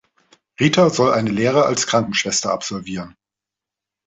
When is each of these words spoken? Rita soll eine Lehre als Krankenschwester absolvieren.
Rita 0.59 0.89
soll 0.89 1.13
eine 1.13 1.29
Lehre 1.29 1.67
als 1.67 1.85
Krankenschwester 1.85 2.51
absolvieren. 2.51 3.15